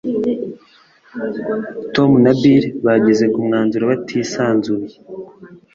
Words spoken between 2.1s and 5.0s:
na bill bageze ku mwanzuro batisanzuye